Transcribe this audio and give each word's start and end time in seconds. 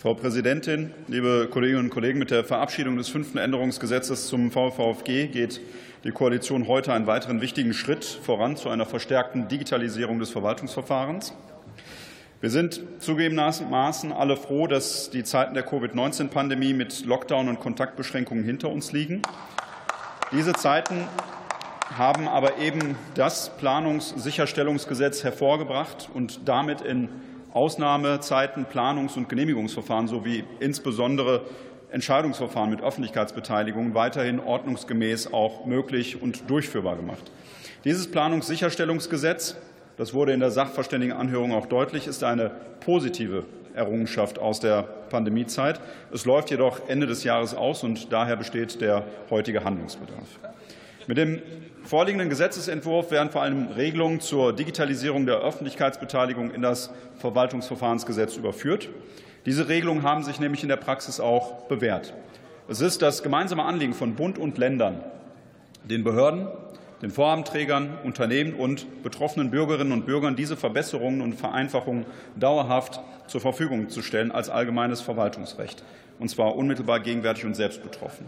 Frau 0.00 0.14
Präsidentin, 0.14 0.94
liebe 1.08 1.46
Kolleginnen 1.50 1.84
und 1.84 1.90
Kollegen! 1.90 2.18
Mit 2.18 2.30
der 2.30 2.42
Verabschiedung 2.42 2.96
des 2.96 3.10
fünften 3.10 3.36
Änderungsgesetzes 3.36 4.28
zum 4.28 4.50
VVFG 4.50 5.26
geht 5.26 5.60
die 6.04 6.10
Koalition 6.10 6.68
heute 6.68 6.94
einen 6.94 7.06
weiteren 7.06 7.42
wichtigen 7.42 7.74
Schritt 7.74 8.06
voran 8.06 8.56
zu 8.56 8.70
einer 8.70 8.86
verstärkten 8.86 9.48
Digitalisierung 9.48 10.18
des 10.18 10.30
Verwaltungsverfahrens. 10.30 11.34
Wir 12.40 12.48
sind 12.48 12.80
zugegebenermaßen 13.00 14.10
alle 14.10 14.38
froh, 14.38 14.66
dass 14.66 15.10
die 15.10 15.22
Zeiten 15.22 15.52
der 15.52 15.64
Covid-19-Pandemie 15.64 16.72
mit 16.72 17.04
Lockdown 17.04 17.50
und 17.50 17.60
Kontaktbeschränkungen 17.60 18.42
hinter 18.42 18.70
uns 18.70 18.92
liegen. 18.92 19.20
Diese 20.32 20.54
Zeiten 20.54 21.04
haben 21.98 22.26
aber 22.26 22.56
eben 22.56 22.96
das 23.16 23.54
Planungssicherstellungsgesetz 23.58 25.24
hervorgebracht 25.24 26.08
und 26.14 26.48
damit 26.48 26.80
in 26.80 27.10
Ausnahmezeiten 27.52 28.66
Planungs- 28.66 29.16
und 29.16 29.28
Genehmigungsverfahren 29.28 30.08
sowie 30.08 30.44
insbesondere 30.60 31.42
Entscheidungsverfahren 31.90 32.70
mit 32.70 32.82
Öffentlichkeitsbeteiligung 32.82 33.94
weiterhin 33.94 34.40
ordnungsgemäß 34.40 35.32
auch 35.32 35.66
möglich 35.66 36.22
und 36.22 36.48
durchführbar 36.48 36.96
gemacht. 36.96 37.30
Dieses 37.84 38.10
Planungssicherstellungsgesetz 38.10 39.56
das 40.00 40.14
wurde 40.14 40.32
in 40.32 40.40
der 40.40 40.50
Sachverständigenanhörung 40.50 41.52
auch 41.52 41.66
deutlich, 41.66 42.06
ist 42.06 42.24
eine 42.24 42.50
positive 42.80 43.44
Errungenschaft 43.74 44.38
aus 44.38 44.58
der 44.58 44.82
Pandemiezeit. 44.82 45.78
Es 46.10 46.24
läuft 46.24 46.50
jedoch 46.50 46.88
Ende 46.88 47.06
des 47.06 47.22
Jahres 47.22 47.54
aus, 47.54 47.84
und 47.84 48.10
daher 48.10 48.36
besteht 48.36 48.80
der 48.80 49.04
heutige 49.28 49.62
Handlungsbedarf. 49.62 50.38
Mit 51.06 51.18
dem 51.18 51.40
vorliegenden 51.84 52.28
Gesetzentwurf 52.28 53.10
werden 53.10 53.30
vor 53.30 53.42
allem 53.42 53.68
Regelungen 53.68 54.20
zur 54.20 54.54
Digitalisierung 54.54 55.26
der 55.26 55.40
Öffentlichkeitsbeteiligung 55.40 56.52
in 56.52 56.62
das 56.62 56.90
Verwaltungsverfahrensgesetz 57.18 58.36
überführt. 58.36 58.88
Diese 59.46 59.68
Regelungen 59.68 60.02
haben 60.02 60.22
sich 60.22 60.40
nämlich 60.40 60.62
in 60.62 60.68
der 60.68 60.76
Praxis 60.76 61.20
auch 61.20 61.66
bewährt. 61.68 62.14
Es 62.68 62.80
ist 62.80 63.02
das 63.02 63.22
gemeinsame 63.22 63.64
Anliegen 63.64 63.94
von 63.94 64.14
Bund 64.14 64.38
und 64.38 64.58
Ländern, 64.58 65.02
den 65.84 66.04
Behörden 66.04 66.48
den 67.02 67.10
Vorhabenträgern, 67.10 67.98
Unternehmen 68.04 68.54
und 68.54 69.02
betroffenen 69.02 69.50
Bürgerinnen 69.50 69.92
und 69.92 70.06
Bürgern 70.06 70.36
diese 70.36 70.56
Verbesserungen 70.56 71.22
und 71.22 71.34
Vereinfachungen 71.34 72.04
dauerhaft 72.36 73.00
zur 73.26 73.40
Verfügung 73.40 73.88
zu 73.88 74.02
stellen 74.02 74.30
als 74.32 74.50
allgemeines 74.50 75.00
Verwaltungsrecht, 75.00 75.82
und 76.18 76.28
zwar 76.28 76.56
unmittelbar 76.56 77.00
gegenwärtig 77.00 77.46
und 77.46 77.54
selbst 77.54 77.82
betroffen. 77.82 78.26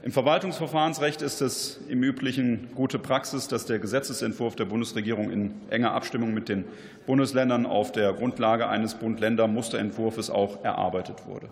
Im 0.00 0.12
Verwaltungsverfahrensrecht 0.12 1.22
ist 1.22 1.40
es 1.40 1.80
im 1.88 2.04
Üblichen 2.04 2.68
gute 2.76 3.00
Praxis, 3.00 3.48
dass 3.48 3.66
der 3.66 3.80
Gesetzentwurf 3.80 4.54
der 4.54 4.64
Bundesregierung 4.64 5.28
in 5.28 5.54
enger 5.70 5.90
Abstimmung 5.90 6.32
mit 6.32 6.48
den 6.48 6.64
Bundesländern 7.04 7.66
auf 7.66 7.90
der 7.90 8.12
Grundlage 8.12 8.68
eines 8.68 8.94
Bund-Länder-Musterentwurfs 8.94 10.30
auch 10.30 10.62
erarbeitet 10.62 11.26
wurde. 11.26 11.48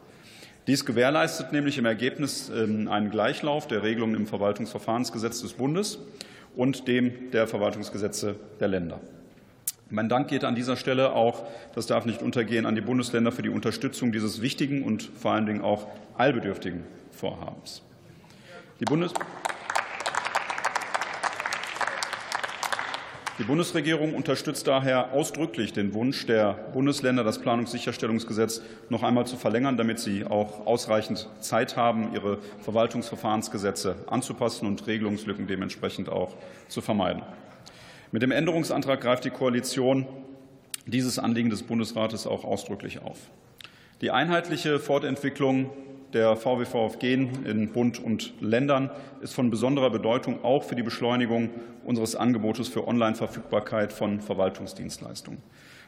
Dies 0.69 0.85
gewährleistet 0.85 1.53
nämlich 1.53 1.77
im 1.77 1.87
Ergebnis 1.87 2.49
ähm, 2.49 2.87
einen 2.87 3.11
Gleichlauf 3.11 3.67
der 3.67 3.83
Regelungen 3.83 4.15
im 4.15 4.27
Verwaltungsverfahrensgesetz 4.29 5.43
des 5.43 5.55
Bundes 5.55 5.99
und 6.55 6.87
dem 6.87 7.33
der 7.33 7.49
Verwaltungsgesetze 7.49 8.37
der 8.61 8.69
Länder. 8.69 9.01
Mein 9.91 10.09
Dank 10.09 10.29
geht 10.29 10.45
an 10.45 10.55
dieser 10.55 10.77
Stelle 10.77 11.13
auch, 11.13 11.45
das 11.75 11.87
darf 11.87 12.07
nicht 12.07 12.23
untergehen, 12.23 12.65
an 12.65 12.77
die 12.77 12.81
Bundesländer 12.81 13.33
für 13.33 13.43
die 13.43 13.49
Unterstützung 13.49 14.13
dieses 14.13 14.41
wichtigen 14.41 14.85
und 14.85 15.03
vor 15.03 15.33
allen 15.33 15.47
Dingen 15.47 15.63
auch 15.63 15.89
allbedürftigen 16.17 16.85
Vorhabens. 17.11 17.83
Die 18.79 18.85
Bundes 18.85 19.15
Die 23.39 23.45
Bundesregierung 23.45 24.15
unterstützt 24.15 24.67
daher 24.67 25.13
ausdrücklich 25.13 25.73
den 25.73 25.95
Wunsch 25.95 26.27
der 26.27 26.53
Bundesländer, 26.75 27.25
das 27.25 27.39
Planungssicherstellungsgesetz 27.39 28.61
noch 28.91 29.03
einmal 29.03 29.27
zu 29.27 29.37
verlängern, 29.37 29.79
damit 29.79 29.99
sie 29.99 30.25
auch 30.25 30.67
ausreichend 30.67 31.29
Zeit 31.41 31.77
haben, 31.77 32.15
ihre 32.15 32.39
Verwaltungsverfahrensgesetze 32.61 33.97
anzupassen 34.09 34.67
und 34.67 34.87
Regelungslücken 34.87 35.47
dementsprechend 35.47 36.11
auch 36.11 36.35
zu 36.69 36.83
vermeiden. 36.83 37.23
Mit 38.13 38.23
dem 38.23 38.31
Änderungsantrag 38.31 39.01
greift 39.01 39.25
die 39.25 39.31
Koalition 39.31 40.07
dieses 40.87 41.19
Anliegen 41.19 41.51
des 41.51 41.63
Bundesrates 41.63 42.27
auch 42.27 42.45
ausdrücklich 42.45 43.03
auf. 43.03 43.19
Die 44.01 44.11
einheitliche 44.11 44.79
Fortentwicklung 44.79 45.71
der 46.17 46.35
VWVFG 46.35 47.05
in 47.45 47.73
Bund 47.73 48.03
und 48.03 48.33
Ländern 48.41 48.91
ist 49.21 49.35
von 49.35 49.51
besonderer 49.51 49.91
Bedeutung 49.91 50.43
auch 50.45 50.65
für 50.65 50.75
die 50.75 50.83
Beschleunigung 50.83 51.51
unseres 51.85 52.17
Angebotes 52.17 52.69
für 52.69 52.89
Online-Verfügbarkeit 52.89 53.93
von 53.93 54.23
Verwaltungsdienstleistungen. 54.23 55.43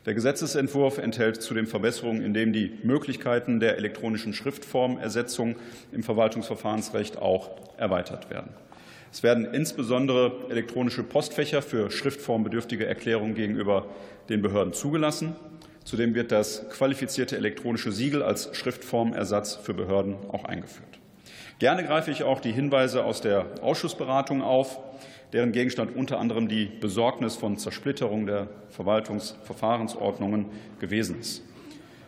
Der 0.05 0.13
Gesetzentwurf 0.13 0.99
enthält 0.99 1.41
zudem 1.41 1.67
Verbesserungen, 1.67 2.23
indem 2.23 2.53
die 2.53 2.73
Möglichkeiten 2.83 3.59
der 3.59 3.79
elektronischen 3.79 4.35
Schriftformersetzung 4.35 5.57
im 5.93 6.03
Verwaltungsverfahrensrecht 6.03 7.17
auch 7.17 7.51
erweitert 7.79 8.29
werden. 8.29 8.51
Es 9.11 9.23
werden 9.23 9.47
insbesondere 9.47 10.33
elektronische 10.51 11.05
Postfächer 11.05 11.63
für 11.63 11.91
schriftformbedürftige 11.91 12.85
Erklärungen 12.85 13.35
gegenüber 13.35 13.87
den 14.29 14.43
Behörden 14.43 14.75
zugelassen. 14.75 15.37
Zudem 15.89 16.15
wird 16.15 16.33
das 16.33 16.69
qualifizierte 16.69 17.39
elektronische 17.39 17.93
Siegel 17.93 18.23
als 18.23 18.55
Schriftformersatz 18.55 19.57
für 19.57 19.73
Behörden 19.73 20.17
auch 20.31 20.45
eingeführt. 20.45 20.99
Gerne 21.61 21.83
greife 21.83 22.11
ich 22.11 22.25
auch 22.25 22.41
die 22.41 22.53
Hinweise 22.53 23.05
aus 23.05 23.23
der 23.23 23.47
Ausschussberatung 23.63 24.43
auf, 24.43 24.79
deren 25.33 25.51
Gegenstand 25.51 25.97
unter 25.97 26.19
anderem 26.19 26.47
die 26.47 26.67
Besorgnis 26.67 27.37
von 27.37 27.57
Zersplitterung 27.57 28.27
der 28.27 28.49
Verwaltungsverfahrensordnungen 28.69 30.51
gewesen 30.79 31.19
ist. 31.21 31.43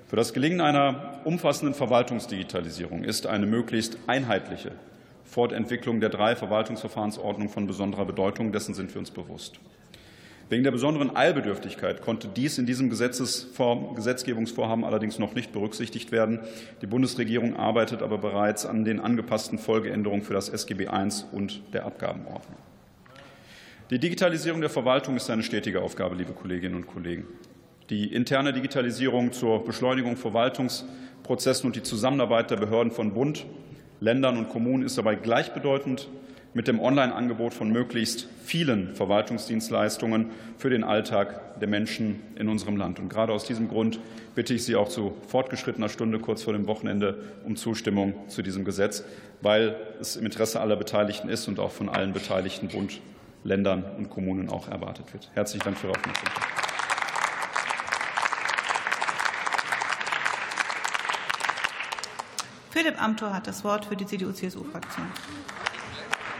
Für 0.08 0.16
das 0.16 0.34
Gelingen 0.34 0.60
einer 0.60 1.22
umfassenden 1.24 1.74
Verwaltungsdigitalisierung 1.74 3.02
ist 3.02 3.26
eine 3.26 3.46
möglichst 3.46 3.96
einheitliche 4.06 4.72
Fortentwicklung 5.24 6.00
der 6.00 6.10
drei 6.10 6.36
Verwaltungsverfahrensordnungen 6.36 7.48
von 7.48 7.66
besonderer 7.66 8.04
Bedeutung. 8.04 8.52
Dessen 8.52 8.74
sind 8.74 8.92
wir 8.92 8.98
uns 8.98 9.10
bewusst. 9.10 9.58
Wegen 10.50 10.64
der 10.64 10.72
besonderen 10.72 11.14
Eilbedürftigkeit 11.14 12.02
konnte 12.02 12.26
dies 12.26 12.58
in 12.58 12.66
diesem 12.66 12.90
Gesetzgebungsvorhaben 12.90 14.84
allerdings 14.84 15.20
noch 15.20 15.32
nicht 15.36 15.52
berücksichtigt 15.52 16.10
werden. 16.10 16.40
Die 16.82 16.88
Bundesregierung 16.88 17.56
arbeitet 17.56 18.02
aber 18.02 18.18
bereits 18.18 18.66
an 18.66 18.84
den 18.84 18.98
angepassten 18.98 19.60
Folgeänderungen 19.60 20.24
für 20.24 20.34
das 20.34 20.48
SGB 20.48 20.86
I 20.86 21.08
und 21.30 21.62
der 21.72 21.86
Abgabenordnung. 21.86 22.58
Die 23.90 24.00
Digitalisierung 24.00 24.60
der 24.60 24.70
Verwaltung 24.70 25.14
ist 25.14 25.30
eine 25.30 25.44
stetige 25.44 25.82
Aufgabe, 25.82 26.16
liebe 26.16 26.32
Kolleginnen 26.32 26.74
und 26.74 26.88
Kollegen. 26.88 27.28
Die 27.88 28.12
interne 28.12 28.52
Digitalisierung 28.52 29.30
zur 29.30 29.64
Beschleunigung 29.64 30.16
Verwaltungsprozessen 30.16 31.66
und 31.66 31.76
die 31.76 31.84
Zusammenarbeit 31.84 32.50
der 32.50 32.56
Behörden 32.56 32.90
von 32.90 33.14
Bund, 33.14 33.46
Ländern 34.00 34.36
und 34.36 34.48
Kommunen 34.48 34.84
ist 34.84 34.98
dabei 34.98 35.14
gleichbedeutend 35.14 36.08
mit 36.52 36.66
dem 36.66 36.80
Online-Angebot 36.80 37.54
von 37.54 37.70
möglichst 37.70 38.26
vielen 38.44 38.94
Verwaltungsdienstleistungen 38.94 40.30
für 40.58 40.70
den 40.70 40.82
Alltag 40.82 41.60
der 41.60 41.68
Menschen 41.68 42.20
in 42.36 42.48
unserem 42.48 42.76
Land. 42.76 42.98
Und 42.98 43.08
gerade 43.08 43.32
aus 43.32 43.44
diesem 43.44 43.68
Grund 43.68 44.00
bitte 44.34 44.54
ich 44.54 44.64
Sie 44.64 44.74
auch 44.74 44.88
zu 44.88 45.16
fortgeschrittener 45.28 45.88
Stunde 45.88 46.18
kurz 46.18 46.42
vor 46.42 46.52
dem 46.52 46.66
Wochenende 46.66 47.18
um 47.44 47.56
Zustimmung 47.56 48.14
zu 48.28 48.42
diesem 48.42 48.64
Gesetz, 48.64 49.04
weil 49.42 49.76
es 50.00 50.16
im 50.16 50.26
Interesse 50.26 50.60
aller 50.60 50.76
Beteiligten 50.76 51.28
ist 51.28 51.46
und 51.46 51.60
auch 51.60 51.70
von 51.70 51.88
allen 51.88 52.12
beteiligten 52.12 52.68
Bund, 52.68 53.00
Ländern 53.44 53.84
und 53.96 54.10
Kommunen 54.10 54.48
auch 54.48 54.68
erwartet 54.68 55.12
wird. 55.12 55.30
Herzlichen 55.34 55.64
Dank 55.64 55.78
für 55.78 55.86
Ihre 55.86 55.96
Aufmerksamkeit. 55.96 56.44
Philipp 62.70 63.02
Amthor 63.02 63.34
hat 63.34 63.46
das 63.46 63.62
Wort 63.64 63.84
für 63.84 63.96
die 63.96 64.06
CDU-CSU-Fraktion. 64.06 65.06